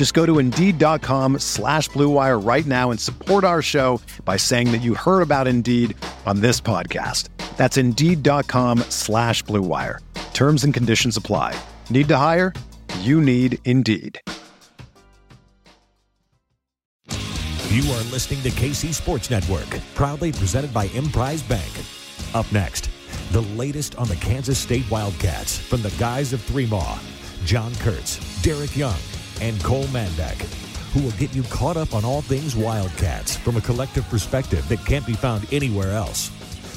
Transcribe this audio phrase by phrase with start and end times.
[0.00, 4.78] Just go to Indeed.com slash BlueWire right now and support our show by saying that
[4.78, 7.28] you heard about Indeed on this podcast.
[7.58, 9.98] That's Indeed.com slash BlueWire.
[10.32, 11.54] Terms and conditions apply.
[11.90, 12.54] Need to hire?
[13.00, 14.18] You need Indeed.
[17.10, 21.70] You are listening to KC Sports Network, proudly presented by Emprise Bank.
[22.32, 22.88] Up next,
[23.32, 26.98] the latest on the Kansas State Wildcats from the guys of Three Maw,
[27.44, 28.96] John Kurtz, Derek Young,
[29.40, 30.36] and Cole Manbeck,
[30.92, 34.84] who will get you caught up on all things Wildcats from a collective perspective that
[34.84, 36.30] can't be found anywhere else.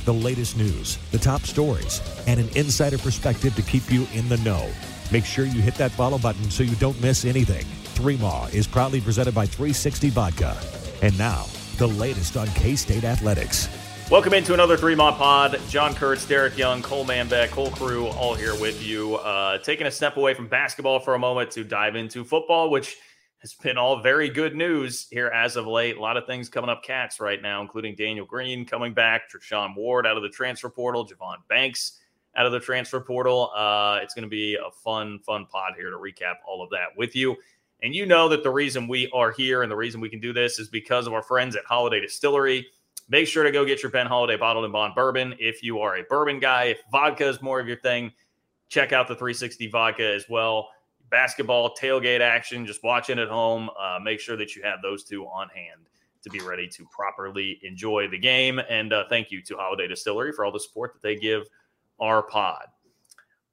[0.05, 4.37] The latest news, the top stories, and an insider perspective to keep you in the
[4.37, 4.69] know.
[5.11, 7.65] Make sure you hit that follow button so you don't miss anything.
[7.95, 10.57] Three Maw is proudly presented by 360 Vodka.
[11.01, 11.45] And now,
[11.77, 13.67] the latest on K State Athletics.
[14.11, 15.59] Welcome into another Three Maw Pod.
[15.69, 19.15] John Kurtz, Derek Young, Cole Manbeck, whole crew all here with you.
[19.15, 22.97] Uh, taking a step away from basketball for a moment to dive into football, which
[23.39, 25.97] has been all very good news here as of late.
[25.97, 29.75] A lot of things coming up cats right now, including Daniel Green coming back, Treshaun
[29.75, 31.99] Ward out of the transfer portal, Jevon Banks
[32.35, 33.51] out of the transfer portal.
[33.55, 36.87] Uh, it's going to be a fun, fun pod here to recap all of that
[36.97, 37.35] with you.
[37.81, 40.33] And you know that the reason we are here and the reason we can do
[40.33, 42.67] this is because of our friends at Holiday Distillery.
[43.13, 45.35] Make sure to go get your Penn Holiday bottled and bond bourbon.
[45.37, 48.11] If you are a bourbon guy, if vodka is more of your thing,
[48.69, 50.69] check out the 360 vodka as well.
[51.11, 53.69] Basketball, tailgate action, just watching at home.
[53.79, 55.81] Uh, make sure that you have those two on hand
[56.23, 58.59] to be ready to properly enjoy the game.
[58.67, 61.43] And uh, thank you to Holiday Distillery for all the support that they give
[61.99, 62.65] our pod.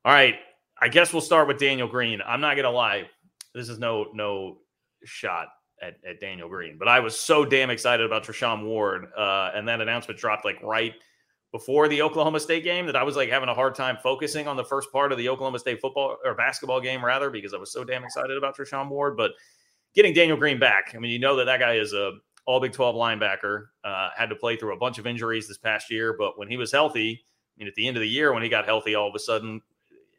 [0.06, 0.36] All right.
[0.80, 2.22] I guess we'll start with Daniel Green.
[2.26, 3.10] I'm not to lie
[3.54, 4.56] this is no no
[5.04, 5.48] shot
[5.82, 9.66] at, at, Daniel Green, but I was so damn excited about Treshaun Ward, uh, and
[9.68, 10.94] that announcement dropped like right
[11.52, 14.56] before the Oklahoma State game that I was like having a hard time focusing on
[14.56, 17.72] the first part of the Oklahoma State football or basketball game rather because I was
[17.72, 19.16] so damn excited about Treshaun Ward.
[19.16, 19.32] But
[19.94, 22.12] getting Daniel Green back, I mean, you know that that guy is a
[22.46, 23.66] all Big 12 linebacker.
[23.84, 26.56] Uh, had to play through a bunch of injuries this past year, but when he
[26.56, 29.08] was healthy, I mean, at the end of the year when he got healthy, all
[29.08, 29.60] of a sudden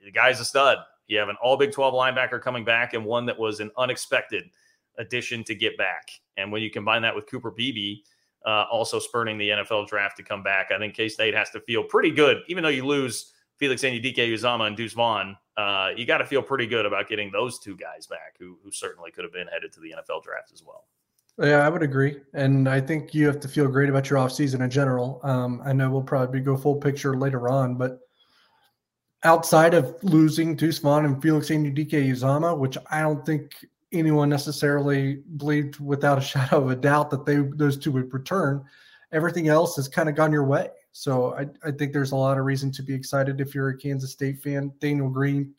[0.04, 0.80] the guy's a stud.
[1.08, 4.44] You have an all Big 12 linebacker coming back and one that was an unexpected
[4.98, 6.10] addition to get back.
[6.38, 8.02] And when you combine that with Cooper Beebe,
[8.46, 11.62] uh, also spurning the NFL draft to come back, I think K State has to
[11.62, 15.38] feel pretty good, even though you lose Felix Anudike-Uzomah and Deuce Vaughn.
[15.58, 18.72] Uh, you got to feel pretty good about getting those two guys back, who who
[18.72, 20.86] certainly could have been headed to the NFL draft as well.
[21.38, 22.18] Yeah, I would agree.
[22.34, 25.20] And I think you have to feel great about your offseason in general.
[25.24, 28.00] Um, I know we'll probably go full picture later on, but
[29.24, 33.54] outside of losing Deuce Vaughn and Felix Anudike-Uzomah, which I don't think
[33.92, 38.64] anyone necessarily believed without a shadow of a doubt that they those two would return,
[39.12, 40.70] everything else has kind of gone your way.
[40.94, 43.78] So I, I think there's a lot of reason to be excited if you're a
[43.78, 44.72] Kansas State fan.
[44.80, 45.54] Daniel Green,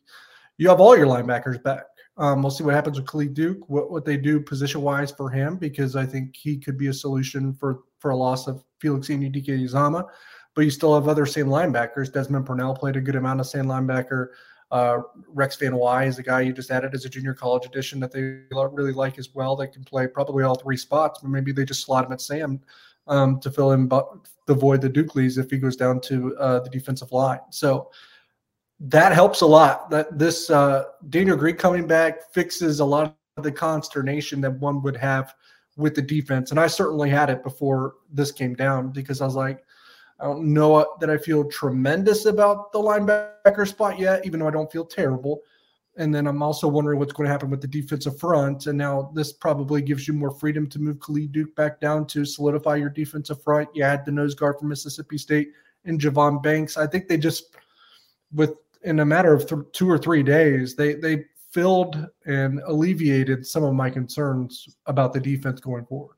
[0.57, 1.85] you have all your linebackers back.
[2.17, 5.31] Um, we'll see what happens with Khalid Duke, what, what they do position wise for
[5.31, 9.07] him, because I think he could be a solution for for a loss of Felix
[9.07, 10.07] Anudike-Uzomah
[10.55, 12.11] but you still have other same linebackers.
[12.11, 14.27] Desmond Purnell played a good amount of same linebacker.
[14.73, 17.99] Uh, Rex Van Wy is a guy you just added as a junior college addition
[17.99, 19.55] that they really like as well.
[19.55, 22.59] They can play probably all three spots, but maybe they just slot him at Sam
[23.05, 26.59] um, to fill in the void the Duke leaves if he goes down to uh,
[26.61, 27.41] the defensive line.
[27.51, 27.91] So
[28.79, 29.91] that helps a lot.
[29.91, 34.81] That this uh, Daniel Green coming back fixes a lot of the consternation that one
[34.81, 35.35] would have
[35.77, 39.35] with the defense, and I certainly had it before this came down because I was
[39.35, 39.63] like
[40.19, 44.51] I don't know that I feel tremendous about the linebacker spot yet, even though I
[44.51, 45.41] don't feel terrible.
[45.97, 48.65] And then I'm also wondering what's going to happen with the defensive front.
[48.65, 52.25] And now this probably gives you more freedom to move Khalid Duke back down to
[52.25, 53.69] solidify your defensive front.
[53.75, 55.51] You had the nose guard from Mississippi State
[55.85, 56.77] and Jevon Banks.
[56.77, 57.55] I think they just,
[58.33, 63.45] with in a matter of th- two or three days, they they filled and alleviated
[63.45, 66.17] some of my concerns about the defense going forward.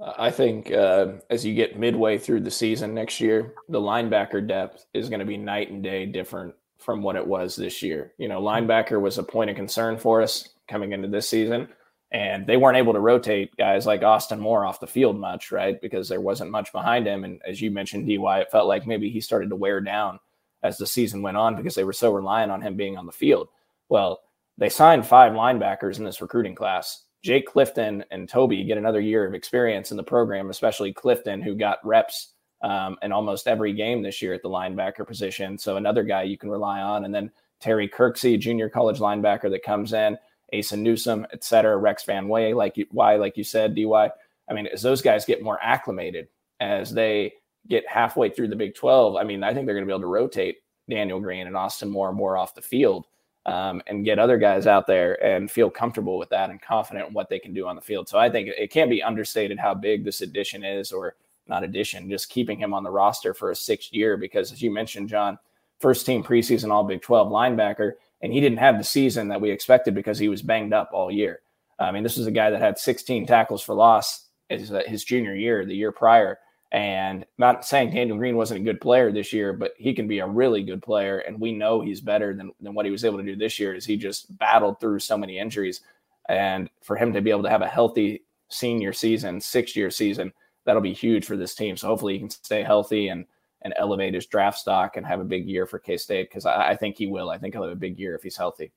[0.00, 4.86] I think uh, as you get midway through the season next year, the linebacker depth
[4.94, 8.12] is going to be night and day different from what it was this year.
[8.18, 11.68] You know, linebacker was a point of concern for us coming into this season,
[12.10, 15.80] and they weren't able to rotate guys like Austin Moore off the field much, right?
[15.80, 17.24] Because there wasn't much behind him.
[17.24, 20.18] And as you mentioned, DY, it felt like maybe he started to wear down
[20.62, 23.12] as the season went on because they were so reliant on him being on the
[23.12, 23.48] field.
[23.88, 24.20] Well,
[24.58, 27.04] they signed five linebackers in this recruiting class.
[27.22, 31.54] Jake Clifton and Toby get another year of experience in the program, especially Clifton, who
[31.54, 32.32] got reps
[32.62, 35.56] um, in almost every game this year at the linebacker position.
[35.56, 37.04] So another guy you can rely on.
[37.04, 37.30] And then
[37.60, 40.18] Terry Kirksey, junior college linebacker that comes in,
[40.52, 44.10] Asa Newsom, et cetera, Rex Van Way, like you, why, like you said, DY.
[44.48, 46.28] I mean, as those guys get more acclimated,
[46.60, 47.34] as they
[47.68, 50.00] get halfway through the Big 12, I mean, I think they're going to be able
[50.00, 50.58] to rotate
[50.90, 53.06] Daniel Green and Austin Moore more off the field
[53.46, 57.14] um, and get other guys out there and feel comfortable with that and confident in
[57.14, 58.08] what they can do on the field.
[58.08, 61.16] So I think it can't be understated how big this addition is, or
[61.48, 64.16] not addition, just keeping him on the roster for a sixth year.
[64.16, 65.38] Because as you mentioned, John,
[65.80, 69.50] first team preseason All Big 12 linebacker, and he didn't have the season that we
[69.50, 71.40] expected because he was banged up all year.
[71.78, 75.34] I mean, this is a guy that had 16 tackles for loss his, his junior
[75.34, 76.38] year, the year prior.
[76.72, 80.20] And not saying Daniel Green wasn't a good player this year, but he can be
[80.20, 81.18] a really good player.
[81.18, 83.74] And we know he's better than, than what he was able to do this year
[83.74, 85.82] is he just battled through so many injuries.
[86.30, 90.32] And for him to be able to have a healthy senior season, six year season,
[90.64, 91.76] that'll be huge for this team.
[91.76, 93.26] So hopefully he can stay healthy and
[93.64, 96.70] and elevate his draft stock and have a big year for K State because I,
[96.70, 97.30] I, think he will.
[97.30, 98.72] I think he'll have a big year if he's healthy.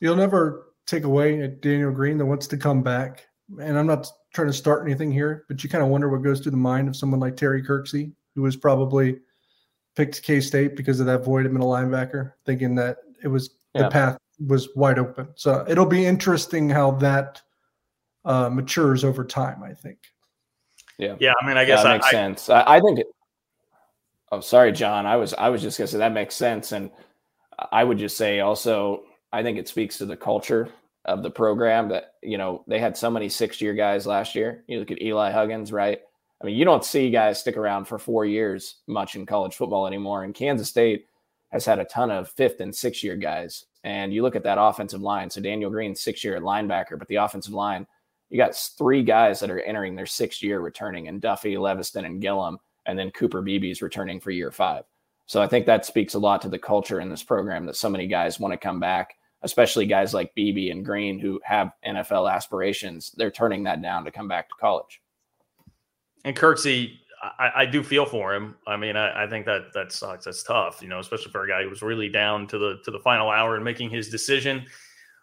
[0.00, 3.28] You'll never take away Daniel Green that wants to come back.
[3.60, 6.40] And I'm not trying to start anything here, but you kind of wonder what goes
[6.40, 9.18] through the mind of someone like Terry Kirksey, who was probably
[9.96, 13.82] picked K State because of that void of middle linebacker, thinking that it was yeah.
[13.82, 15.28] the path was wide open.
[15.34, 17.40] So it'll be interesting how that
[18.24, 19.62] uh, matures over time.
[19.62, 19.98] I think.
[20.98, 21.16] Yeah.
[21.20, 21.32] Yeah.
[21.40, 22.48] I mean, I guess yeah, that I, makes I, sense.
[22.48, 23.00] I, I think.
[23.00, 23.06] It,
[24.30, 25.06] oh, sorry, John.
[25.06, 26.90] I was I was just gonna say that makes sense, and
[27.70, 30.68] I would just say also I think it speaks to the culture
[31.04, 34.64] of the program that you know they had so many six year guys last year.
[34.66, 36.00] You look at Eli Huggins, right?
[36.40, 39.86] I mean, you don't see guys stick around for four years much in college football
[39.86, 40.24] anymore.
[40.24, 41.06] And Kansas State
[41.50, 43.64] has had a ton of fifth and six year guys.
[43.84, 45.30] And you look at that offensive line.
[45.30, 47.86] So Daniel Green, six year linebacker, but the offensive line,
[48.30, 52.20] you got three guys that are entering their sixth year returning, and Duffie, Leveston, and
[52.20, 54.84] Gillum, and then Cooper Beebe's returning for year five.
[55.26, 57.90] So I think that speaks a lot to the culture in this program that so
[57.90, 62.32] many guys want to come back especially guys like Beebe and Green who have NFL
[62.32, 65.00] aspirations, they're turning that down to come back to college.
[66.24, 66.92] And Kirksey,
[67.22, 68.56] I, I do feel for him.
[68.66, 70.24] I mean, I, I, think that that sucks.
[70.24, 72.90] That's tough, you know, especially for a guy who was really down to the to
[72.90, 74.66] the final hour and making his decision.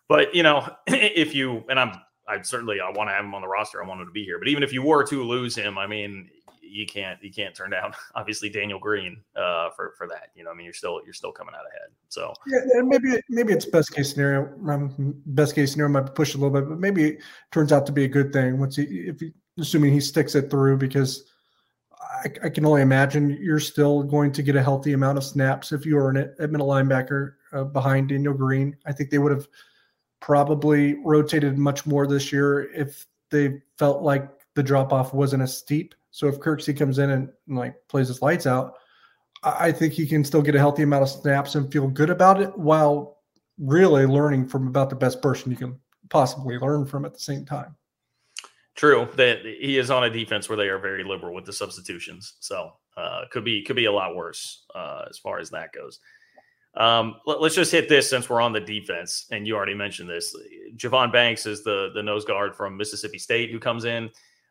[0.07, 1.93] But you know, if you and I'm
[2.27, 3.83] I certainly I want to have him on the roster.
[3.83, 4.39] I want him to be here.
[4.39, 6.29] But even if you were to lose him, I mean,
[6.69, 10.29] you can't you can't turn down obviously Daniel Green uh, for for that.
[10.35, 11.89] You know, I mean, you're still you're still coming out ahead.
[12.09, 14.53] So yeah, and maybe maybe it's best case scenario.
[14.67, 17.21] Um, best case scenario might push a little bit, but maybe it
[17.51, 20.49] turns out to be a good thing once he if he, assuming he sticks it
[20.49, 21.25] through because.
[22.01, 25.71] I, I, can only imagine you're still going to get a healthy amount of snaps
[25.71, 28.75] if you are an at middle linebacker uh, behind Daniel Green.
[28.85, 29.47] I think they would have
[30.19, 35.57] probably rotated much more this year if they felt like the drop off wasn't as
[35.57, 35.95] steep.
[36.11, 38.73] So if Kirksey comes in and, and like plays his lights out,
[39.43, 42.41] I think he can still get a healthy amount of snaps and feel good about
[42.41, 43.19] it while
[43.57, 47.45] really learning from about the best person you can possibly learn from at the same
[47.45, 47.75] time.
[48.75, 52.35] True that he is on a defense where they are very liberal with the substitutions,
[52.39, 55.99] so uh, could be could be a lot worse uh, as far as that goes.
[56.75, 60.09] Um, let, us just hit this since we're on the defense, and you already mentioned
[60.09, 60.33] this.
[60.77, 64.09] Jevon Banks is the the nose guard from Mississippi State who comes in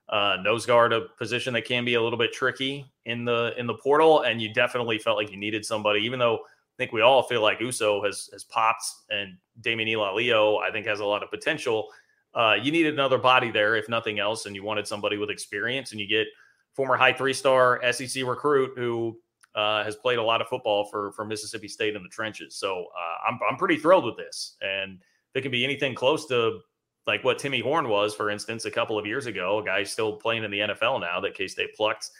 [0.09, 3.67] uh, nose guard, a position that can be a little bit tricky in the in
[3.67, 7.03] the portal, and you definitely felt like you needed somebody, even though I think we
[7.03, 11.23] all feel like Uso has has popped and Damian Ilalio, I think, has a lot
[11.23, 11.89] of potential.
[12.35, 15.93] Uh, you needed another body there, if nothing else, and you wanted somebody with experience,
[15.93, 16.27] and you get
[16.73, 19.19] former high three star SEC recruit who
[19.55, 22.55] uh, has played a lot of football for for Mississippi State in the trenches.
[22.55, 25.01] So uh, I'm I'm pretty thrilled with this, and
[25.35, 26.61] if it can be anything close to
[27.09, 30.13] like what Timmy Horne was, for instance, a couple of years ago, a guy still
[30.13, 32.11] playing in the NFL now that K State plucked.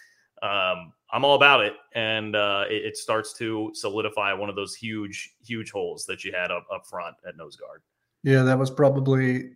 [0.43, 4.75] Um, I'm all about it, and uh, it, it, starts to solidify one of those
[4.75, 7.83] huge, huge holes that you had up up front at nose guard.
[8.23, 9.51] Yeah, that was probably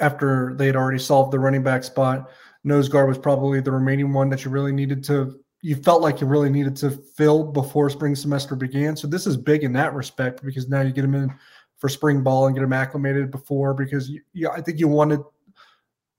[0.00, 2.30] after they had already solved the running back spot.
[2.62, 5.40] Nose guard was probably the remaining one that you really needed to.
[5.62, 8.96] You felt like you really needed to fill before spring semester began.
[8.96, 11.32] So this is big in that respect because now you get them in
[11.82, 15.18] for spring ball and get them acclimated before because you, you, I think you wanted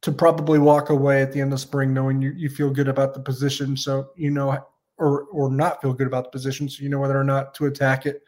[0.02, 3.14] to probably walk away at the end of spring knowing you, you feel good about
[3.14, 3.78] the position.
[3.78, 4.62] So, you know,
[4.98, 6.68] or, or not feel good about the position.
[6.68, 8.24] So, you know, whether or not to attack it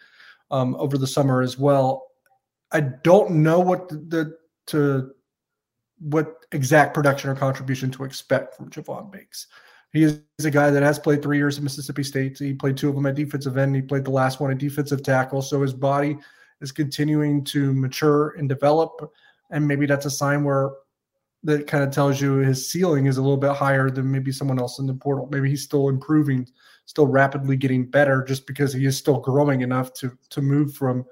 [0.50, 2.08] um, over the summer as well.
[2.72, 4.38] I don't know what the, the
[4.68, 5.12] to
[6.00, 9.48] what exact production or contribution to expect from Jevon Banks.
[9.92, 12.39] He is a guy that has played three years at Mississippi State.
[12.39, 13.75] He played two of them at defensive end.
[13.75, 15.42] He played the last one at defensive tackle.
[15.42, 16.18] So his body
[16.62, 19.12] is continuing to mature and develop.
[19.51, 20.71] And maybe that's a sign where
[21.43, 24.59] that kind of tells you his ceiling is a little bit higher than maybe someone
[24.59, 25.29] else in the portal.
[25.31, 26.47] Maybe he's still improving,
[26.85, 31.05] still rapidly getting better just because he is still growing enough to to move from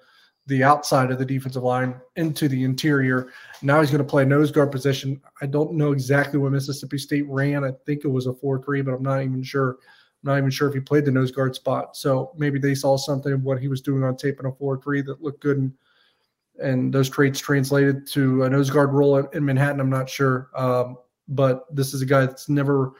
[0.47, 3.31] the outside of the defensive line into the interior.
[3.61, 5.21] Now he's going to play nose guard position.
[5.41, 7.63] I don't know exactly what Mississippi State ran.
[7.63, 9.77] I think it was a 4 3, but I'm not even sure.
[10.23, 11.97] Not even sure if he played the nose guard spot.
[11.97, 14.81] So maybe they saw something of what he was doing on tape in a 4
[14.81, 15.57] 3 that looked good.
[15.57, 15.73] And,
[16.61, 19.81] and those traits translated to a nose guard role in Manhattan.
[19.81, 20.49] I'm not sure.
[20.55, 22.93] Um, but this is a guy that's never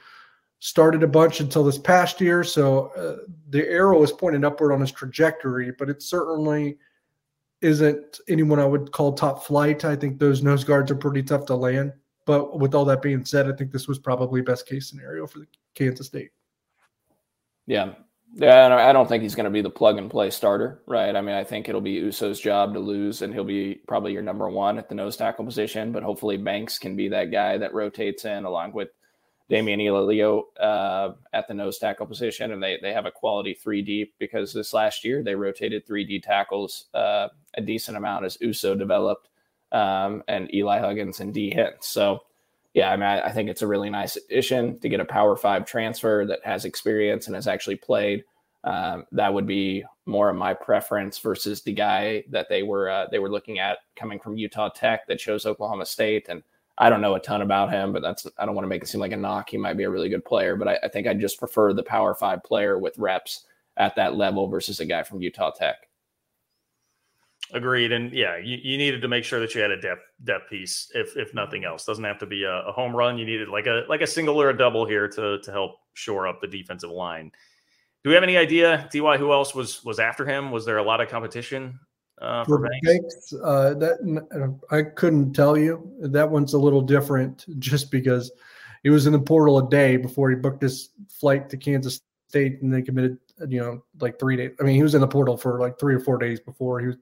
[0.58, 2.42] started a bunch until this past year.
[2.42, 6.78] So uh, the arrow is pointing upward on his trajectory, but it certainly
[7.60, 9.84] isn't anyone I would call top flight.
[9.84, 11.92] I think those nose guards are pretty tough to land.
[12.26, 15.40] But with all that being said, I think this was probably best case scenario for
[15.40, 16.30] the Kansas State.
[17.66, 17.94] Yeah.
[18.36, 21.14] Yeah, I don't think he's going to be the plug and play starter, right?
[21.14, 24.22] I mean, I think it'll be Uso's job to lose, and he'll be probably your
[24.22, 25.92] number one at the nose tackle position.
[25.92, 28.88] But hopefully, Banks can be that guy that rotates in along with
[29.48, 33.82] Damian Ilalio uh, at the nose tackle position, and they they have a quality three
[33.82, 38.36] deep because this last year they rotated three D tackles uh, a decent amount as
[38.40, 39.28] Uso developed,
[39.70, 41.84] um, and Eli Huggins and D Hint.
[41.84, 42.24] So,
[42.74, 45.36] yeah, I mean, I, I, think it's a really nice addition to get a Power
[45.36, 48.24] Five transfer that has experience and has actually played.
[48.64, 53.06] Um, that would be more of my preference versus the guy that they were uh,
[53.10, 56.42] they were looking at coming from Utah Tech that chose Oklahoma State and
[56.76, 58.88] I don't know a ton about him, but that's I don't want to make it
[58.88, 59.50] seem like a knock.
[59.50, 61.84] He might be a really good player, but I, I think I just prefer the
[61.84, 63.44] Power Five player with reps
[63.76, 65.88] at that level versus a guy from Utah Tech.
[67.54, 70.50] Agreed, and yeah, you, you needed to make sure that you had a depth depth
[70.50, 71.84] piece, if if nothing else.
[71.84, 73.16] Doesn't have to be a, a home run.
[73.16, 76.26] You needed like a like a single or a double here to to help shore
[76.26, 77.30] up the defensive line.
[78.02, 80.50] Do we have any idea, Ty, who else was was after him?
[80.50, 81.78] Was there a lot of competition
[82.20, 82.88] uh, for, for Banks?
[82.88, 85.92] Banks uh, that I couldn't tell you.
[86.00, 88.32] That one's a little different, just because
[88.82, 92.62] he was in the portal a day before he booked his flight to Kansas State,
[92.62, 93.16] and they committed,
[93.48, 94.50] you know, like three days.
[94.60, 96.88] I mean, he was in the portal for like three or four days before he
[96.88, 96.96] was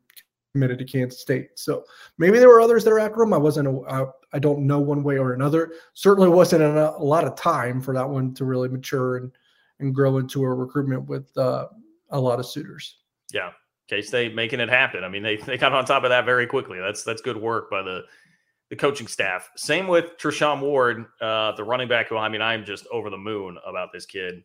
[0.53, 1.51] committed to Kansas State.
[1.55, 1.85] So
[2.19, 3.33] maybe there were others that are after him.
[3.33, 3.85] I wasn't.
[3.89, 5.73] I, I don't know one way or another.
[5.95, 9.33] Certainly wasn't a, a lot of time for that one to really mature and
[9.81, 11.67] and grow into a recruitment with uh,
[12.11, 12.99] a lot of suitors.
[13.33, 13.51] Yeah,
[13.89, 15.05] K State making it happen.
[15.05, 16.79] I mean, they they got on top of that very quickly.
[16.79, 18.03] That's that's good work by the
[18.71, 19.51] the coaching staff.
[19.57, 22.09] Same with Treshaun Ward, uh, the running back.
[22.09, 24.45] Who I mean, I'm just over the moon about this kid.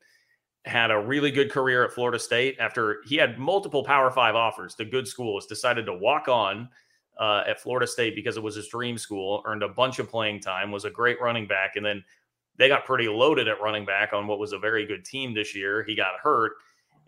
[0.65, 4.75] Had a really good career at Florida State after he had multiple Power Five offers
[4.75, 5.45] to good schools.
[5.45, 6.67] Decided to walk on
[7.19, 9.41] uh, at Florida State because it was his dream school.
[9.45, 10.71] Earned a bunch of playing time.
[10.71, 12.03] Was a great running back, and then
[12.57, 15.55] they got pretty loaded at running back on what was a very good team this
[15.55, 15.83] year.
[15.83, 16.53] He got hurt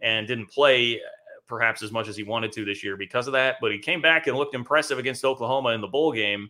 [0.02, 1.02] and didn't play
[1.48, 3.58] perhaps as much as he wanted to this year because of that.
[3.60, 6.50] But he came back and looked impressive against Oklahoma in the bowl game,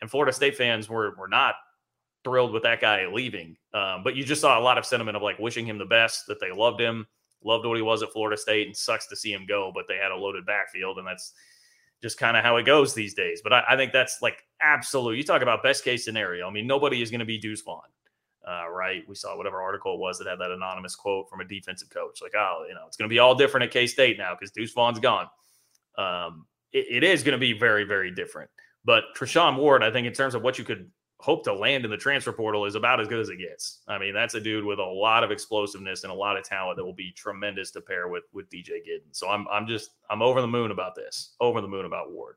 [0.00, 1.54] and Florida State fans were were not
[2.24, 3.56] thrilled with that guy leaving.
[3.72, 6.26] Um, but you just saw a lot of sentiment of like wishing him the best,
[6.28, 7.06] that they loved him,
[7.42, 9.70] loved what he was at Florida State, and sucks to see him go.
[9.74, 11.32] But they had a loaded backfield, and that's
[12.02, 13.40] just kind of how it goes these days.
[13.42, 15.16] But I, I, think that's like absolute.
[15.16, 16.46] You talk about best case scenario.
[16.46, 17.82] I mean, nobody is going to be Deuce Vaughn
[18.46, 19.02] uh, right?
[19.08, 22.20] We saw whatever article it was that had that anonymous quote from a defensive coach,
[22.22, 24.50] like, "Oh, you know, it's going to be all different at K State now because
[24.50, 25.26] Deuce Vaughn's gone."
[25.98, 28.50] Um, it, it is going to be very, very different.
[28.84, 31.90] But Treshaun Ward, I think, in terms of what you could hope to land in
[31.90, 33.82] the transfer portal, is about as good as it gets.
[33.88, 36.76] I mean, that's a dude with a lot of explosiveness and a lot of talent
[36.76, 39.12] that will be tremendous to pair with with DJ Gidden.
[39.12, 41.34] So I'm I'm just I'm over the moon about this.
[41.40, 42.36] Over the moon about Ward.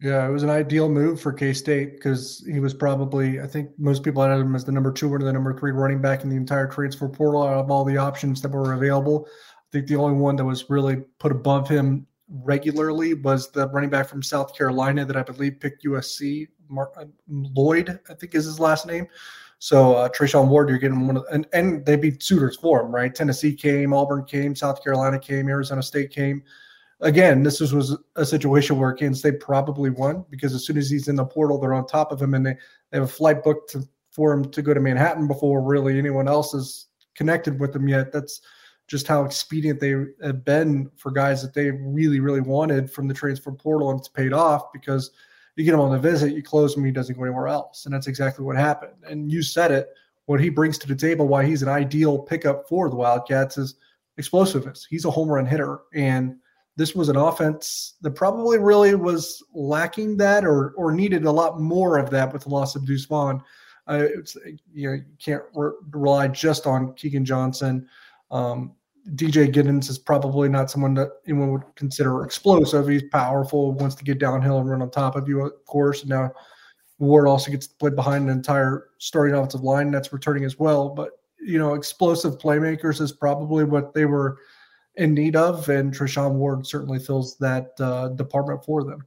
[0.00, 3.70] Yeah, it was an ideal move for K State because he was probably, I think
[3.78, 6.28] most people had him as the number two or the number three running back in
[6.28, 9.26] the entire transfer portal out of all the options that were available.
[9.28, 13.90] I think the only one that was really put above him regularly was the running
[13.90, 16.48] back from South Carolina that I believe picked USC.
[16.68, 19.06] Mark, uh, Lloyd, I think is his last name.
[19.58, 22.94] So uh, Treshaun Ward, you're getting one of, and and they beat suitors for him,
[22.94, 23.14] right?
[23.14, 26.42] Tennessee came, Auburn came, South Carolina came, Arizona State came
[27.04, 30.90] again, this was, was a situation where Kansas State probably won because as soon as
[30.90, 32.56] he's in the portal, they're on top of him and they,
[32.90, 36.28] they have a flight booked to, for him to go to Manhattan before really anyone
[36.28, 38.12] else is connected with him yet.
[38.12, 38.40] That's
[38.86, 43.14] just how expedient they have been for guys that they really, really wanted from the
[43.14, 45.10] transfer portal, and it's paid off because
[45.56, 47.84] You get him on the visit, you close him, he doesn't go anywhere else.
[47.84, 48.94] And that's exactly what happened.
[49.08, 49.88] And you said it.
[50.26, 53.74] What he brings to the table, why he's an ideal pickup for the Wildcats, is
[54.16, 54.86] explosiveness.
[54.88, 55.80] He's a home run hitter.
[55.92, 56.36] And
[56.76, 61.60] this was an offense that probably really was lacking that or or needed a lot
[61.60, 63.42] more of that with the loss of Deuce Vaughn.
[63.86, 64.36] Uh, it's
[64.72, 67.88] you know you can't re- rely just on Keagan Johnson.
[68.30, 68.72] Um,
[69.12, 72.88] DJ Giddens is probably not someone that anyone would consider explosive.
[72.88, 76.00] He's powerful, wants to get downhill and run on top of you, of course.
[76.00, 76.32] And now
[76.98, 80.88] Ward also gets to play behind an entire starting offensive line that's returning as well.
[80.88, 84.38] But you know, explosive playmakers is probably what they were
[84.96, 89.04] in need of, and Treshaun Ward certainly fills that uh, department for them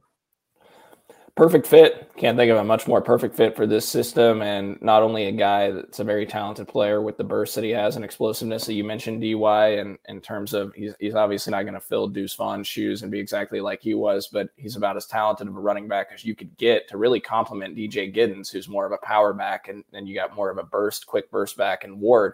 [1.38, 2.10] perfect fit.
[2.16, 4.42] Can't think of a much more perfect fit for this system.
[4.42, 7.70] And not only a guy that's a very talented player with the burst that he
[7.70, 11.62] has and explosiveness that you mentioned, DY, and in terms of he's, he's obviously not
[11.62, 14.96] going to fill Deuce Vaughn's shoes and be exactly like he was, but he's about
[14.96, 18.50] as talented of a running back as you could get to really complement DJ Giddens,
[18.50, 21.30] who's more of a power back, and then you got more of a burst, quick
[21.30, 22.32] burst back and Ward.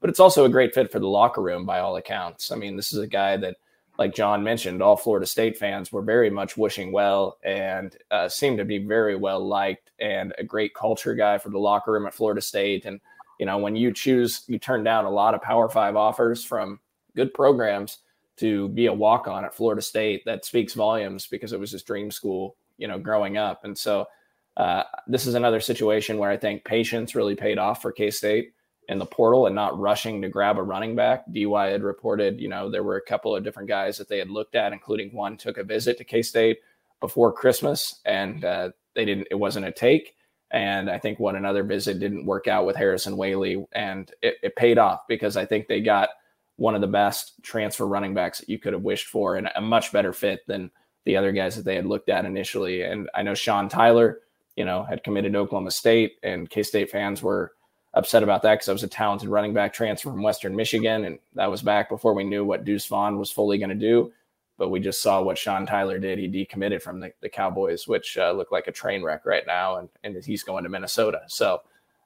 [0.00, 2.52] But it's also a great fit for the locker room by all accounts.
[2.52, 3.56] I mean, this is a guy that
[3.98, 8.58] like John mentioned, all Florida State fans were very much wishing well and uh, seemed
[8.58, 12.14] to be very well liked and a great culture guy for the locker room at
[12.14, 12.86] Florida State.
[12.86, 13.00] And,
[13.38, 16.80] you know, when you choose, you turn down a lot of Power Five offers from
[17.14, 17.98] good programs
[18.36, 21.84] to be a walk on at Florida State, that speaks volumes because it was his
[21.84, 23.64] dream school, you know, growing up.
[23.64, 24.08] And so
[24.56, 28.54] uh, this is another situation where I think patience really paid off for K State
[28.88, 31.24] in the portal and not rushing to grab a running back.
[31.32, 34.30] DY had reported, you know, there were a couple of different guys that they had
[34.30, 36.58] looked at, including one took a visit to K State
[37.00, 39.28] before Christmas, and uh, they didn't.
[39.30, 40.16] It wasn't a take,
[40.50, 44.56] and I think one another visit didn't work out with Harrison Waylee, and it, it
[44.56, 46.10] paid off because I think they got
[46.56, 49.60] one of the best transfer running backs that you could have wished for, and a
[49.60, 50.70] much better fit than
[51.04, 52.82] the other guys that they had looked at initially.
[52.82, 54.20] And I know Sean Tyler,
[54.56, 57.53] you know, had committed to Oklahoma State, and K State fans were
[57.94, 61.18] upset about that because I was a talented running back transfer from Western Michigan, and
[61.34, 64.12] that was back before we knew what Deuce Vaughn was fully going to do.
[64.56, 66.18] But we just saw what Sean Tyler did.
[66.18, 69.78] He decommitted from the, the Cowboys, which uh, look like a train wreck right now,
[69.78, 71.22] and, and he's going to Minnesota.
[71.26, 71.62] So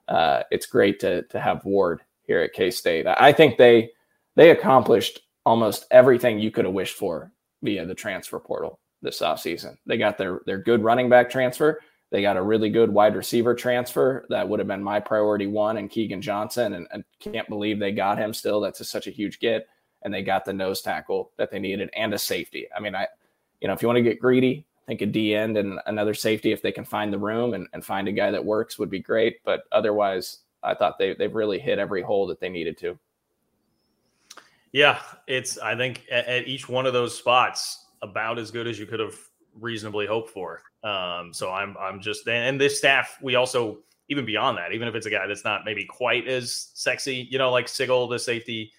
[0.07, 3.05] uh, it's great to to have Ward here at K State.
[3.05, 3.91] I think they
[4.35, 9.77] they accomplished almost everything you could have wished for via the transfer portal this offseason.
[9.85, 13.53] They got their their good running back transfer they got a really good wide receiver
[13.53, 16.73] transfer that would have been my priority one and Keagan Johnson.
[16.73, 18.59] And, and can't believe they got him still.
[18.59, 19.67] That's a, such a huge get.
[20.01, 22.67] And they got the nose tackle that they needed and a safety.
[22.75, 23.07] I mean, I,
[23.61, 26.13] you know, if you want to get greedy, I think a D end and another
[26.15, 28.89] safety, if they can find the room and, and find a guy that works, would
[28.89, 29.43] be great.
[29.43, 32.97] But otherwise, I thought they, they've really hit every hole that they needed to.
[34.71, 38.79] Yeah, it's, I think at, at each one of those spots, about as good as
[38.79, 39.17] you could have
[39.59, 40.61] reasonably hope for.
[40.83, 44.95] Um, so I'm I'm just and this staff we also even beyond that, even if
[44.95, 48.71] it's a guy that's not maybe quite as sexy, you know, like Sigle, the safety,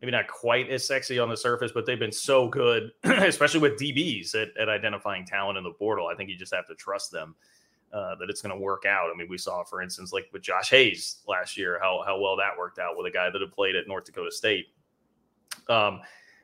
[0.00, 3.78] maybe not quite as sexy on the surface, but they've been so good, especially with
[3.78, 6.06] DBs at, at identifying talent in the portal.
[6.06, 7.34] I think you just have to trust them.
[7.92, 9.10] Uh, that it's going to work out.
[9.12, 12.38] I mean, we saw, for instance, like with Josh Hayes last year, how how well
[12.38, 14.68] that worked out with a guy that had played at North Dakota State.
[15.68, 16.00] Um,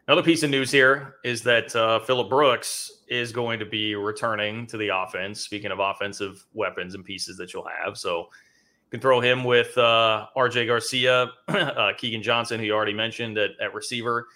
[0.08, 4.66] Another piece of news here is that uh, Phillip Brooks is going to be returning
[4.68, 5.42] to the offense.
[5.42, 9.76] Speaking of offensive weapons and pieces that you'll have, so you can throw him with
[9.76, 10.64] uh, R.J.
[10.64, 14.28] Garcia, uh, Keagan Johnson, who you already mentioned at, at receiver,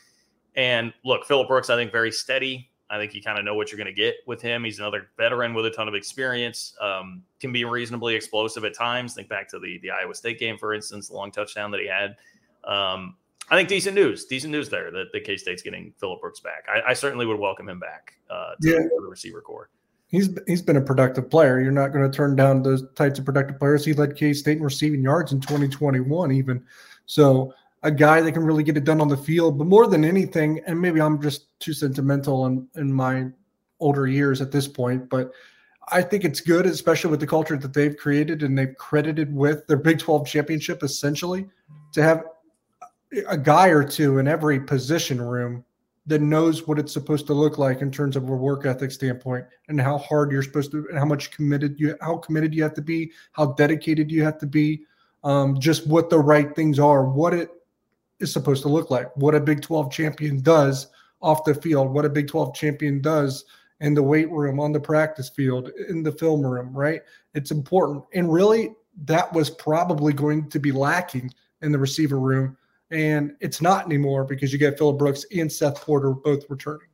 [0.56, 1.70] and look, Phillip Brooks.
[1.70, 2.68] I think very steady.
[2.90, 4.64] I think you kind of know what you're going to get with him.
[4.64, 6.76] He's another veteran with a ton of experience.
[6.82, 9.14] Um, can be reasonably explosive at times.
[9.14, 11.88] Think back to the the Iowa State game, for instance, the long touchdown that he
[11.88, 12.16] had.
[12.70, 13.16] Um,
[13.50, 16.66] I think decent news, decent news there that the K State's getting Phillip Brooks back.
[16.68, 18.78] I, I, certainly would welcome him back uh, to, yeah.
[18.78, 19.68] the receiver core.
[20.06, 21.60] He's he's been a productive player.
[21.60, 23.84] You're not going to turn down those types of productive players.
[23.84, 26.64] He led K State in receiving yards in 2021, even.
[27.06, 27.52] So
[27.82, 29.58] a guy that can really get it done on the field.
[29.58, 33.26] But more than anything, and maybe I'm just too sentimental in, in my
[33.80, 35.32] older years at this point, but
[35.88, 39.66] I think it's good, especially with the culture that they've created and they've credited with
[39.66, 41.48] their Big 12 championship, essentially,
[41.92, 42.22] to have
[43.28, 45.64] a guy or two in every position room
[46.06, 49.44] that knows what it's supposed to look like in terms of a work ethic standpoint
[49.68, 52.74] and how hard you're supposed to and how much committed you how committed you have
[52.74, 54.82] to be how dedicated you have to be
[55.24, 57.50] um, just what the right things are what it
[58.18, 60.88] is supposed to look like what a big 12 champion does
[61.20, 63.44] off the field what a big 12 champion does
[63.82, 67.02] in the weight room on the practice field in the film room right?
[67.34, 68.04] It's important.
[68.14, 72.56] And really that was probably going to be lacking in the receiver room
[72.92, 76.88] and it's not anymore because you get Phillip Brooks and Seth Porter both returning.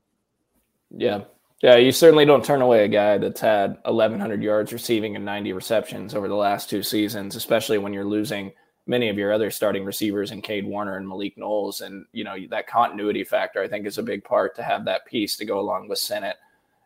[0.90, 1.24] Yeah,
[1.60, 5.52] Yeah, you certainly don't turn away a guy that's had 1,100 yards receiving and 90
[5.52, 8.52] receptions over the last two seasons, especially when you're losing
[8.86, 11.80] many of your other starting receivers in Cade Warner and Malik Knowles.
[11.80, 15.04] And, you know, that continuity factor, I think, is a big part to have that
[15.04, 16.36] piece to go along with Sinnott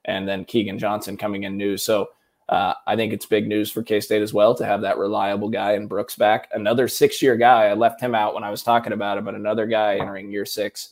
[0.07, 1.77] and then Keagan Johnson coming in new.
[1.77, 2.09] So
[2.52, 5.48] uh, I think it's big news for K State as well to have that reliable
[5.48, 6.50] guy in Brooks back.
[6.52, 7.64] Another six year guy.
[7.64, 10.44] I left him out when I was talking about it, but another guy entering year
[10.44, 10.90] six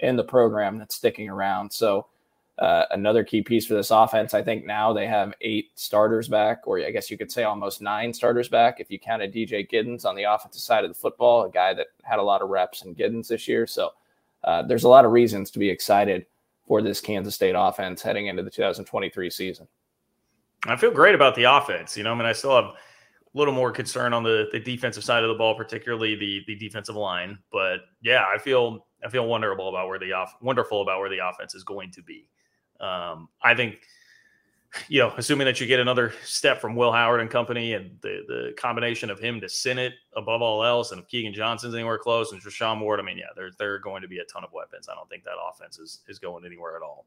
[0.00, 1.70] in the program that's sticking around.
[1.70, 2.06] So,
[2.58, 4.32] uh, another key piece for this offense.
[4.32, 7.82] I think now they have eight starters back, or I guess you could say almost
[7.82, 11.44] nine starters back if you counted DJ Giddens on the offensive side of the football,
[11.44, 13.66] a guy that had a lot of reps in Giddens this year.
[13.66, 13.90] So
[14.44, 16.24] uh, there's a lot of reasons to be excited
[16.66, 19.68] for this Kansas State offense heading into the 2023 season.
[20.66, 21.96] I feel great about the offense.
[21.96, 22.74] You know, I mean, I still have a
[23.34, 26.96] little more concern on the, the defensive side of the ball, particularly the the defensive
[26.96, 27.38] line.
[27.50, 31.26] But yeah, I feel I feel wonderful about where the off wonderful about where the
[31.26, 32.28] offense is going to be.
[32.80, 33.78] Um, I think,
[34.88, 38.22] you know, assuming that you get another step from Will Howard and company, and the
[38.28, 42.32] the combination of him to Sinnott above all else, and if Keagan Johnson's anywhere close,
[42.32, 43.26] and Treshaun Ward, I mean, yeah,
[43.58, 44.88] there are going to be a ton of weapons.
[44.88, 47.06] I don't think that offense is is going anywhere at all.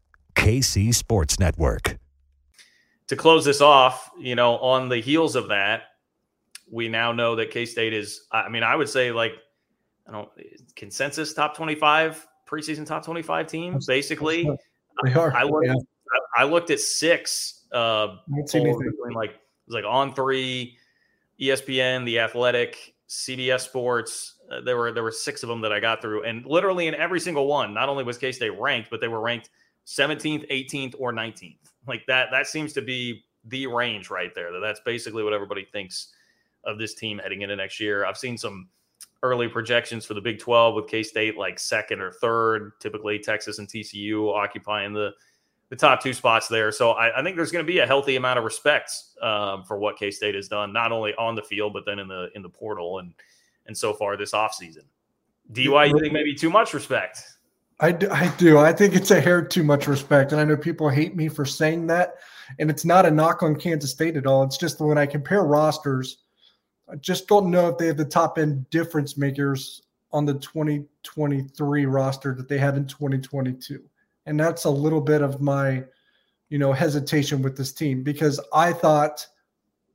[0.35, 1.97] KC Sports Network.
[3.07, 5.83] To close this off, you know, on the heels of that,
[6.71, 9.33] we now know that K State is, I mean, I would say like,
[10.07, 10.29] I don't
[10.75, 14.49] consensus top 25 preseason top 25 team, basically.
[15.03, 15.35] They are.
[15.35, 15.73] I looked, yeah.
[16.37, 18.67] I looked at six, uh, between
[19.13, 20.73] like, it was like On3,
[21.41, 24.35] ESPN, The Athletic, CBS Sports.
[24.49, 26.95] Uh, there were there were six of them that I got through, and literally in
[26.95, 29.49] every single one, not only was K State ranked, but they were ranked
[29.87, 31.57] 17th, 18th, or 19th.
[31.87, 34.51] Like that, that seems to be the range right there.
[34.51, 36.13] That that's basically what everybody thinks
[36.63, 38.05] of this team heading into next year.
[38.05, 38.69] I've seen some
[39.23, 43.59] early projections for the Big 12 with K State like second or third, typically Texas
[43.59, 45.11] and TCU occupying the
[45.69, 46.69] the top two spots there.
[46.69, 48.91] So I, I think there's going to be a healthy amount of respect
[49.21, 52.07] um, for what K State has done, not only on the field but then in
[52.07, 53.13] the in the portal and
[53.67, 54.83] and so far this offseason.
[55.51, 57.23] DY, you think maybe too much respect?
[57.81, 58.59] I do, I do.
[58.59, 60.31] I think it's a hair too much respect.
[60.31, 62.15] And I know people hate me for saying that.
[62.59, 64.43] And it's not a knock on Kansas State at all.
[64.43, 66.17] It's just when I compare rosters,
[66.91, 71.85] I just don't know if they have the top end difference makers on the 2023
[71.85, 73.81] roster that they had in 2022.
[74.25, 75.83] And that's a little bit of my
[76.51, 79.25] you know, hesitation with this team because I thought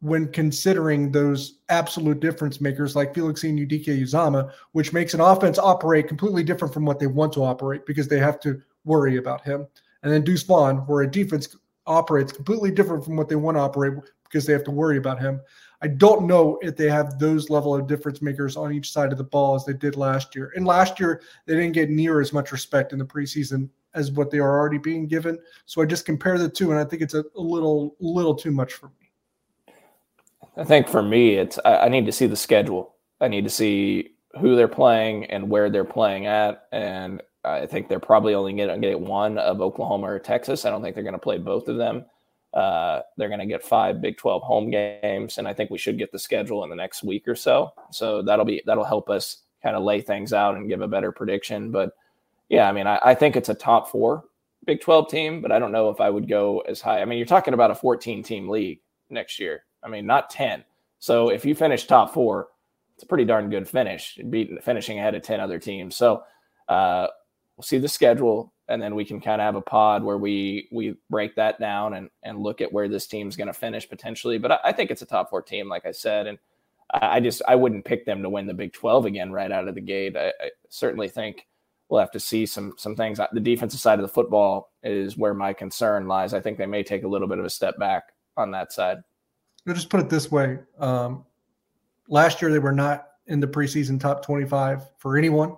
[0.01, 6.43] when considering those absolute difference makers like Felix Anudike-Uzomah, which makes an offense operate completely
[6.43, 9.67] different from what they want to operate because they have to worry about him.
[10.03, 11.57] And then Deuce Vaughn, where a defense
[11.87, 15.21] operates completely different from what they want to operate because they have to worry about
[15.21, 15.41] him.
[15.83, 19.19] I don't know if they have those level of difference makers on each side of
[19.19, 20.53] the ball as they did last year.
[20.57, 24.31] And last year, they didn't get near as much respect in the preseason as what
[24.31, 25.39] they are already being given.
[25.65, 28.51] So I just compare the two, and I think it's a, a little, little too
[28.51, 29.06] much for me.
[30.57, 32.95] I think for me, it's I, I need to see the schedule.
[33.21, 37.89] I need to see who they're playing and where they're playing at, and I think
[37.89, 40.65] they're probably only going to get one of Oklahoma or Texas.
[40.65, 42.05] I don't think they're going to play both of them.
[42.53, 45.99] Uh, they're going to get five Big 12 home games, and I think we should
[45.99, 47.73] get the schedule in the next week or so.
[47.91, 51.13] So that'll be that'll help us kind of lay things out and give a better
[51.13, 51.71] prediction.
[51.71, 51.93] But
[52.49, 54.25] yeah, I mean, I, I think it's a top four
[54.65, 57.01] Big 12 team, but I don't know if I would go as high.
[57.01, 59.63] I mean, you're talking about a 14 team league next year.
[59.87, 60.65] I mean, not 10.
[60.99, 62.49] So if you finish top four,
[62.95, 65.97] it's a pretty darn good finish, beating finishing ahead of 10 other teams.
[65.97, 66.25] So
[66.69, 67.07] uh,
[67.57, 70.69] we'll see the schedule and then we can kind of have a pod where we
[70.73, 74.39] we break that down and and look at where this team's going to finish potentially.
[74.39, 76.39] But I, I, think it's a top four team, like I said, and
[76.93, 79.69] I, I, just I wouldn't pick them to win the Big Twelve again right out
[79.69, 80.17] of the gate.
[80.17, 81.47] I, I, certainly think
[81.89, 83.21] we'll have to see some some things.
[83.33, 86.35] The defensive side of the football is where my concern lies.
[86.35, 88.05] I think they may take a little bit of a step back
[88.37, 88.99] on that side.
[89.67, 91.25] I'll just put it this way: um,
[92.09, 95.57] last year they were not in the preseason top twenty-five for anyone,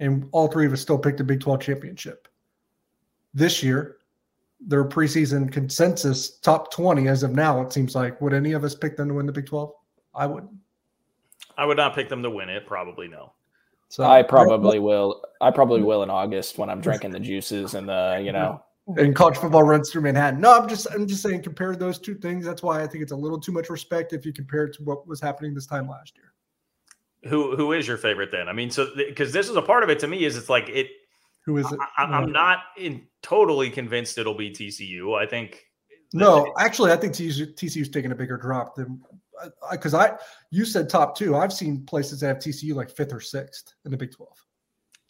[0.00, 2.28] and all three of us still picked a Big Twelve championship
[3.34, 3.96] this year.
[4.60, 8.20] Their preseason consensus top 20 as of now, it seems like.
[8.20, 9.72] Would any of us pick them to win the Big 12?
[10.16, 10.50] I wouldn't.
[11.56, 12.66] I would not pick them to win it.
[12.66, 13.32] Probably no.
[13.88, 15.22] So I probably will.
[15.40, 18.62] I probably will in August when I'm drinking the juices and the, you know,
[18.96, 20.40] and college football runs through Manhattan.
[20.40, 22.44] No, I'm just I'm just saying compare those two things.
[22.44, 24.82] That's why I think it's a little too much respect if you compare it to
[24.82, 26.32] what was happening this time last year.
[27.30, 28.48] Who who is your favorite then?
[28.48, 30.68] I mean, so because this is a part of it to me is it's like
[30.68, 30.88] it
[31.44, 31.78] who is it?
[31.96, 35.18] I, am not in, totally convinced it'll be TCU.
[35.18, 35.64] I think.
[36.14, 39.02] No, actually, I think TCU, TCU's taking a bigger drop than
[39.70, 40.16] because I, I,
[40.50, 41.36] you said top two.
[41.36, 44.38] I've seen places that have TCU like fifth or sixth in the Big Twelve.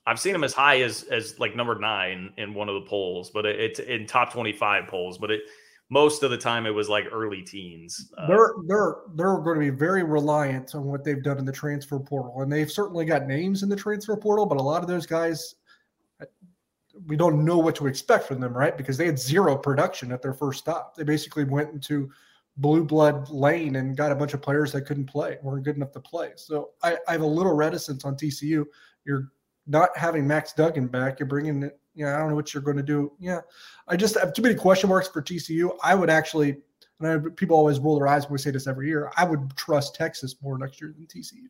[0.09, 3.31] I've seen them as high as as like number nine in one of the polls,
[3.31, 5.19] but it, it's in top twenty five polls.
[5.19, 5.43] But it
[5.91, 8.13] most of the time it was like early teens.
[8.17, 11.53] Uh, they're they're they're going to be very reliant on what they've done in the
[11.53, 14.47] transfer portal, and they've certainly got names in the transfer portal.
[14.47, 15.55] But a lot of those guys
[17.07, 18.77] we don't know what to expect from them, right?
[18.77, 20.97] Because they had zero production at their first stop.
[20.97, 22.11] They basically went into
[22.57, 25.93] blue blood lane and got a bunch of players that couldn't play, weren't good enough
[25.93, 26.33] to play.
[26.35, 28.65] So I, I have a little reticence on TCU.
[29.05, 29.31] You're
[29.69, 31.21] not having Max Duggan back.
[31.21, 31.79] You're bringing it.
[31.95, 33.13] You know, I don't know what you're going to do.
[33.19, 33.41] Yeah,
[33.87, 35.77] I just have too many question marks for TCU.
[35.83, 36.57] I would actually,
[37.01, 39.13] and I, people always roll their eyes when we say this every year.
[39.17, 41.49] I would trust Texas more next year than TCU.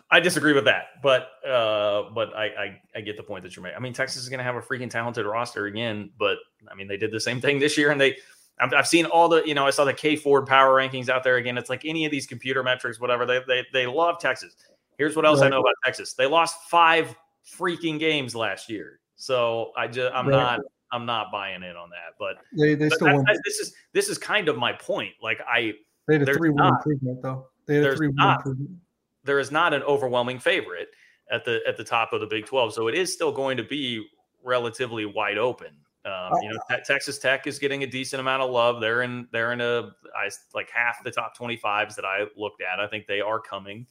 [0.10, 3.62] I disagree with that, but uh, but I, I, I get the point that you're
[3.62, 3.76] making.
[3.76, 6.38] I mean, Texas is going to have a freaking talented roster again, but
[6.70, 8.16] I mean, they did the same thing this year, and they
[8.58, 11.24] I've, I've, seen all the you know I saw the K Ford power rankings out
[11.24, 11.58] there again.
[11.58, 13.26] It's like any of these computer metrics, whatever.
[13.26, 14.54] They they they love Texas.
[14.98, 15.46] Here's what else right.
[15.46, 17.14] I know about Texas: they lost five
[17.56, 19.00] freaking games last year.
[19.16, 20.36] So I just I'm right.
[20.36, 20.60] not
[20.92, 22.14] I'm not buying in on that.
[22.18, 25.12] But they they but still that, this is this is kind of my point.
[25.22, 25.72] Like I
[26.08, 27.48] they had a three one improvement though.
[27.66, 28.80] They had a three one improvement
[29.24, 30.88] there is not an overwhelming favorite
[31.30, 32.74] at the at the top of the Big 12.
[32.74, 34.06] So it is still going to be
[34.42, 35.72] relatively wide open.
[36.04, 38.80] Um, you know, te- Texas Tech is getting a decent amount of love.
[38.80, 42.78] They're in they're in a I, like half the top 25s that I looked at.
[42.78, 43.86] I think they are coming.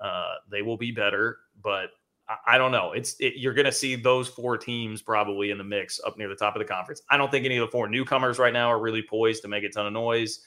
[0.00, 1.90] Uh, they will be better, but
[2.28, 2.92] I, I don't know.
[2.92, 6.28] It's it, you're going to see those four teams probably in the mix up near
[6.28, 7.02] the top of the conference.
[7.10, 9.64] I don't think any of the four newcomers right now are really poised to make
[9.64, 10.40] a ton of noise.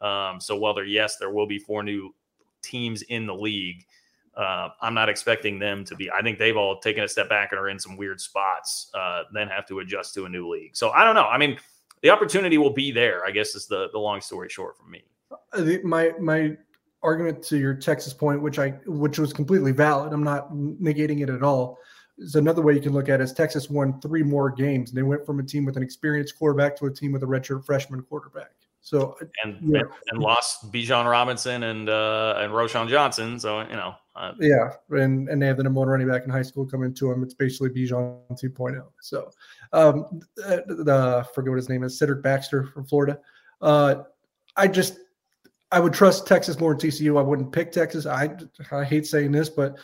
[0.00, 2.14] Um, so while there, yes, there will be four new
[2.62, 3.84] teams in the league.
[4.36, 6.10] Uh, I'm not expecting them to be.
[6.10, 8.90] I think they've all taken a step back and are in some weird spots.
[8.94, 10.76] Uh, then have to adjust to a new league.
[10.76, 11.24] So I don't know.
[11.24, 11.58] I mean,
[12.02, 13.24] the opportunity will be there.
[13.24, 15.02] I guess is the the long story short for me.
[15.82, 16.56] My my
[17.02, 20.12] argument to your Texas point, which I which was completely valid.
[20.12, 21.78] I'm not negating it at all.
[22.18, 24.90] Is another way you can look at it is Texas won three more games.
[24.90, 27.64] They went from a team with an experienced quarterback to a team with a redshirt
[27.64, 28.50] freshman quarterback.
[28.80, 29.82] So and yeah.
[30.10, 33.38] and, lost Bijan Robinson and uh, and Roschon Johnson.
[33.38, 36.30] So you know, uh, yeah, and and they have the number one running back in
[36.30, 37.22] high school coming to him.
[37.22, 38.82] It's basically Bijan 2.0.
[39.00, 39.30] So
[39.72, 43.18] um, the, the forget what his name is, Cedric Baxter from Florida.
[43.60, 43.96] Uh,
[44.56, 44.98] I just
[45.70, 47.18] I would trust Texas more than TCU.
[47.18, 48.06] I wouldn't pick Texas.
[48.06, 48.30] I
[48.72, 49.76] I hate saying this, but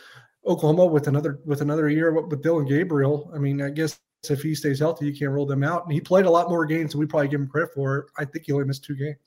[0.45, 3.31] Oklahoma with another with another year with Dillon Gabriel.
[3.33, 5.83] I mean, I guess if he stays healthy, you can't roll them out.
[5.83, 8.07] And he played a lot more games than we probably give him credit for.
[8.17, 9.17] I think he only missed two games.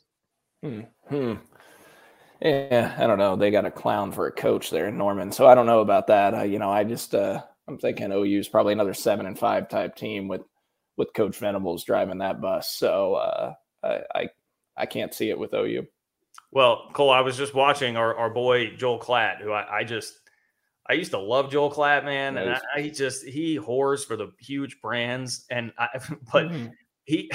[0.63, 0.81] Hmm.
[1.09, 1.35] hmm.
[2.41, 3.35] Yeah, I don't know.
[3.35, 6.07] They got a clown for a coach there in Norman, so I don't know about
[6.07, 6.35] that.
[6.35, 9.69] Uh, you know, I just uh, I'm thinking OU is probably another seven and five
[9.69, 10.43] type team with
[10.97, 12.71] with Coach Venables driving that bus.
[12.71, 14.29] So uh, I, I
[14.77, 15.87] I can't see it with OU.
[16.51, 20.15] Well, Cole, I was just watching our, our boy Joel Klatt, who I, I just
[20.89, 22.47] I used to love Joel Klatt, man, nice.
[22.47, 25.89] and I, I, just he whores for the huge brands, and I
[26.33, 26.69] but mm-hmm.
[27.05, 27.31] he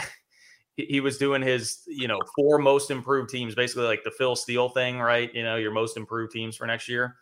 [0.76, 4.70] he was doing his you know four most improved teams, basically like the Phil Steele
[4.70, 5.34] thing, right?
[5.34, 7.16] You know your most improved teams for next year: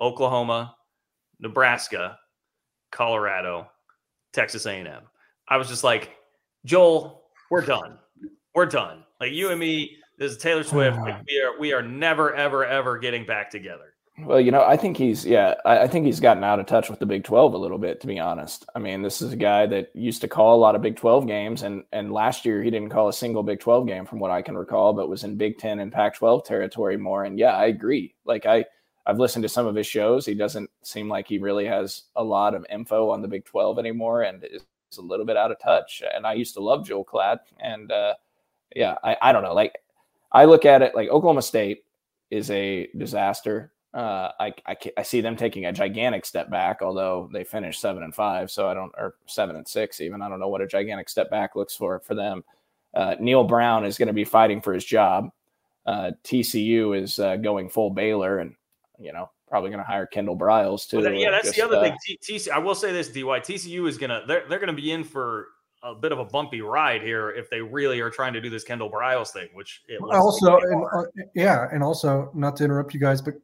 [0.00, 0.76] Oklahoma,
[1.40, 2.16] Nebraska,
[2.92, 3.68] Colorado,
[4.32, 5.02] Texas A&M.
[5.48, 6.16] I was just like,
[6.64, 7.98] Joel, we're done,
[8.54, 9.02] we're done.
[9.20, 10.98] Like you and me, this is Taylor Swift.
[10.98, 13.94] Like we are we are never ever ever getting back together.
[14.18, 16.90] Well, you know, I think he's yeah, I, I, think he's gotten out of touch
[16.90, 18.66] with the Big Twelve a little bit, to be honest.
[18.74, 21.26] I mean, this is a guy that used to call a lot of Big Twelve
[21.26, 24.30] games, and and last year he didn't call a single Big Twelve game, from what
[24.30, 27.24] I can recall, but was in Big Ten and Pac twelve territory more.
[27.24, 28.14] And yeah, I agree.
[28.26, 28.66] Like I,
[29.06, 30.26] I've listened to some of his shows.
[30.26, 33.78] He doesn't seem like he really has a lot of info on the Big Twelve
[33.78, 36.02] anymore, and is a little bit out of touch.
[36.14, 38.14] And I used to love Joel Klatt, and uh,
[38.76, 39.54] yeah, I I don't know.
[39.54, 39.78] Like
[40.32, 41.84] I look at it like Oklahoma State
[42.30, 47.28] is a disaster uh, I, I, I see them taking a gigantic step back, although
[47.32, 48.50] they finished seven and five.
[48.50, 50.22] So I don't, or seven and six even.
[50.22, 52.44] I don't know what a gigantic step back looks for for them.
[52.94, 55.30] Uh, Neal Brown is going to be fighting for his job.
[55.86, 58.54] Uh, TCU is uh, going full Baylor, and
[58.98, 61.00] you know probably going to hire Kendall Briles too.
[61.00, 61.92] Well, yeah, that's just, the other thing.
[61.92, 64.92] Uh, TCU, I will say this, Dy TCU is gonna they're they're going to be
[64.92, 65.48] in for
[65.82, 68.64] a bit of a bumpy ride here if they really are trying to do this
[68.64, 71.02] Kendall Briles thing, which also, and, uh,
[71.34, 73.34] yeah, and also not to interrupt you guys, but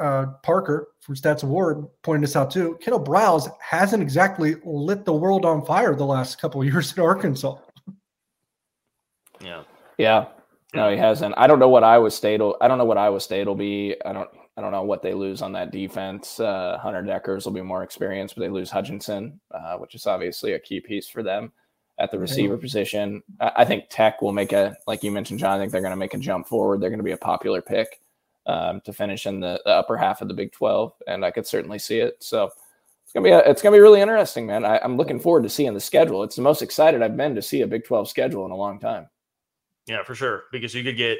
[0.00, 2.78] uh, Parker from Stats Award pointed this out too.
[2.80, 6.98] Kendall Briles hasn't exactly lit the world on fire the last couple of years at
[6.98, 7.56] Arkansas.
[9.40, 9.62] Yeah.
[9.98, 10.26] Yeah.
[10.74, 11.34] No, he hasn't.
[11.38, 12.56] I don't know what Iowa State will.
[12.60, 13.96] I don't know what Iowa State will be.
[14.04, 14.28] I don't.
[14.56, 16.40] I don't know what they lose on that defense.
[16.40, 20.52] Uh, Hunter Dekkers will be more experienced, but they lose Hutchinson, uh, which is obviously
[20.52, 21.52] a key piece for them
[21.98, 23.22] at the receiver position.
[23.40, 25.56] I, I think Tech will make a, like you mentioned, John.
[25.56, 26.80] I think they're going to make a jump forward.
[26.80, 28.00] They're going to be a popular pick
[28.46, 31.46] um, to finish in the, the, upper half of the Big 12, and I could
[31.46, 32.16] certainly see it.
[32.22, 32.50] So
[33.04, 34.64] it's gonna be a, it's gonna be really interesting, man.
[34.64, 36.22] I, I'm looking forward to seeing the schedule.
[36.22, 38.78] It's the most excited I've been to see a Big 12 schedule in a long
[38.78, 39.08] time.
[39.86, 41.18] Yeah, for sure, because you could get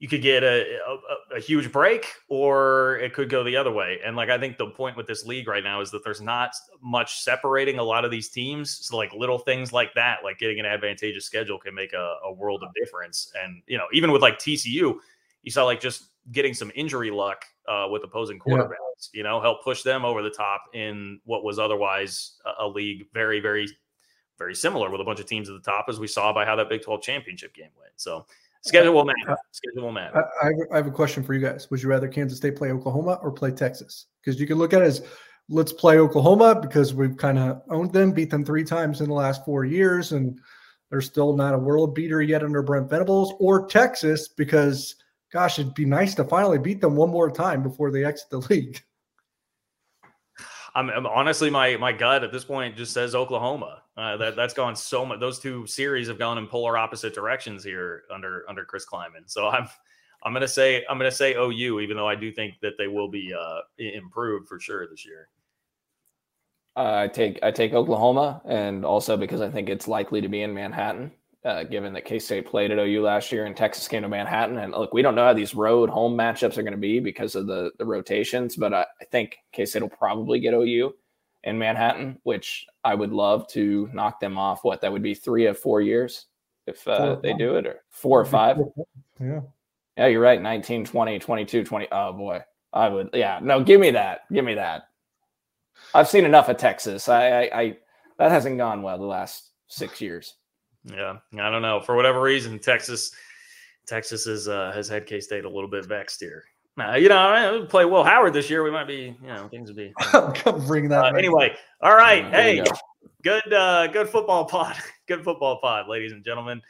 [0.00, 4.00] you could get a, a, a, huge break or it could go the other way.
[4.04, 6.50] And like I think the point with this league right now is that there's not
[6.82, 8.70] much separating a lot of these teams.
[8.86, 12.32] So like little things like that, like getting an advantageous schedule can make a, a
[12.32, 13.32] world of difference.
[13.42, 14.96] And you know, even with like TCU,
[15.42, 19.18] you saw like just getting some injury luck uh, with opposing quarterbacks, yeah.
[19.18, 23.06] you know, help push them over the top in what was otherwise a, a, league
[23.12, 23.68] very, very,
[24.38, 26.56] very similar with a bunch of teams at the top, as we saw by how
[26.56, 27.92] that Big 12 championship game went.
[27.96, 28.26] So
[28.66, 29.30] schedule uh, will matter.
[29.30, 30.24] Uh, schedule will matter.
[30.42, 31.70] I, I have a question for you guys.
[31.70, 34.06] Would you rather Kansas State play Oklahoma or play Texas?
[34.22, 35.06] Because you can look at it as
[35.48, 39.14] let's play Oklahoma because we've kind of owned them, beat them three times in the
[39.14, 40.38] last four years, and
[40.90, 44.96] they're still not a world beater yet under Brent Venables, or Texas because–
[45.34, 48.38] gosh, it'd be nice to finally beat them one more time before they exit the
[48.50, 48.80] league.
[50.76, 53.82] I'm, I'm honestly my my gut at this point just says Oklahoma.
[53.96, 55.20] Uh, that that's gone so much.
[55.20, 59.22] Those two series have gone in polar opposite directions here under under Chris Klieman.
[59.26, 59.68] So I'm
[60.24, 63.08] I'm gonna say I'm gonna say OU, even though I do think that they will
[63.08, 65.28] be uh, improved for sure this year.
[66.76, 70.42] Uh, I take I take Oklahoma, and also because I think it's likely to be
[70.42, 71.12] in Manhattan
[71.44, 74.58] uh, given that K State played at OU last year and Texas came to Manhattan.
[74.58, 77.34] And look, we don't know how these road home matchups are going to be because
[77.34, 80.94] of the, the rotations, but I, I think K State will probably get OU
[81.44, 84.64] in Manhattan, which I would love to knock them off.
[84.64, 86.26] What that would be three of four years
[86.66, 88.58] if uh, they do it, or four or five.
[89.20, 89.40] Yeah.
[89.96, 90.42] Yeah, you're right.
[90.42, 91.88] 19, 20, 22, 20.
[91.92, 92.40] Oh, boy.
[92.72, 93.10] I would.
[93.12, 93.38] Yeah.
[93.40, 94.22] No, give me that.
[94.32, 94.88] Give me that.
[95.94, 97.08] I've seen enough of Texas.
[97.08, 97.76] I, I, I
[98.18, 100.34] that hasn't gone well the last six years.
[100.84, 101.80] Yeah, I don't know.
[101.80, 103.12] For whatever reason, Texas,
[103.86, 106.44] Texas is uh, has had K State a little bit vexed here.
[106.76, 108.64] Now, you know, play Will Howard this year.
[108.64, 109.92] We might be, you know, things would be.
[110.66, 111.14] Bring that.
[111.14, 112.24] Uh, anyway, all right.
[112.26, 112.72] hey, go.
[113.22, 114.76] good, uh, good football pod.
[115.06, 116.60] good football pod, ladies and gentlemen.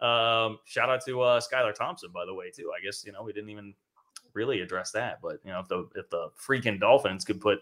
[0.00, 2.72] Um, shout out to uh, Skylar Thompson, by the way, too.
[2.76, 3.72] I guess you know we didn't even
[4.34, 7.60] really address that, but you know, if the if the freaking Dolphins could put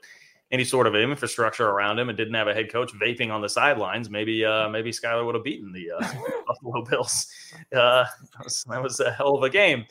[0.52, 3.48] any sort of infrastructure around him and didn't have a head coach vaping on the
[3.48, 6.12] sidelines, maybe uh, maybe Skylar would have beaten the uh,
[6.46, 7.26] Buffalo Bills.
[7.74, 9.84] Uh, that, was, that, was, a hell of a game.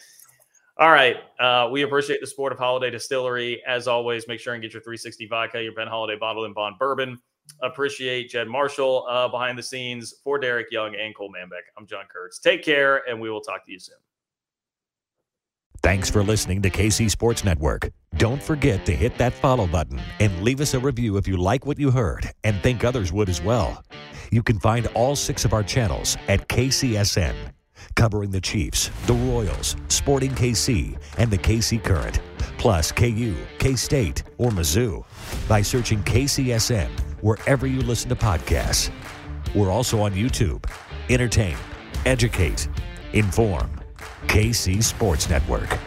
[0.79, 3.61] All right, uh, we appreciate the support of Holladay Distillery.
[3.67, 6.77] As always, make sure and get your 360 vodka, your Ben Holladay bottle and bond
[6.79, 7.19] bourbon.
[7.61, 11.67] appreciate Jed Marshall uh, behind the scenes for Derek Young and Cole Manbeck.
[11.77, 12.39] I'm John Kurtz.
[12.39, 13.97] Take care, and we will talk to you soon.
[15.81, 17.89] Thanks for listening to KC Sports Network.
[18.15, 21.65] Don't forget to hit that follow button and leave us a review if you like
[21.65, 23.83] what you heard and think others would as well.
[24.31, 27.35] You can find all six of our channels at KCSN,
[27.95, 32.19] covering the Chiefs, the Royals, Sporting KC, and the KC Current,
[32.57, 35.03] plus KU, K State, or Mizzou
[35.47, 36.89] by searching KCSN
[37.21, 38.91] wherever you listen to podcasts.
[39.55, 40.63] We're also on YouTube.
[41.09, 41.55] Entertain,
[42.05, 42.67] educate,
[43.13, 43.71] inform.
[44.27, 45.77] KC Sports Network.